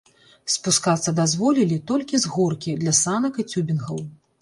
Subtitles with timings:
[0.53, 4.07] Спускацца дазволілі толькі з горкі для санак і цюбінгаў.